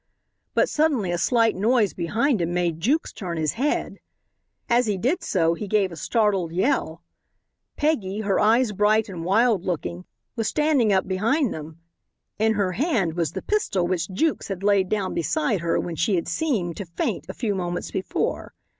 [0.55, 3.99] But suddenly a slight noise behind him made Jukes turn his head.
[4.67, 7.03] As he did so he gave a startled yell.
[7.77, 11.81] Peggy, her eyes bright and wild looking, was standing up behind them.
[12.39, 16.15] In her hand was the pistol which Jukes had laid down beside her when she
[16.15, 18.55] had seemed to faint a few moments before.